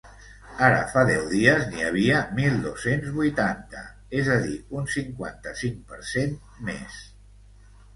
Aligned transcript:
Ara 0.67 0.77
fa 0.93 1.03
deu 1.09 1.27
dies 1.33 1.67
n’hi 1.73 1.83
havia 1.89 2.23
mil 2.41 2.57
dos-cents 2.65 3.13
vuitanta, 3.19 3.85
és 4.23 4.35
a 4.39 4.41
dir, 4.49 4.59
un 4.81 4.93
cinquanta-cinc 4.99 5.89
per 5.95 6.05
cent 6.15 6.39
més. 6.73 7.03